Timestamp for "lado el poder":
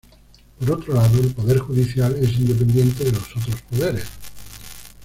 0.95-1.59